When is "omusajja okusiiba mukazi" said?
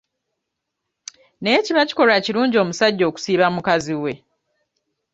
2.63-3.95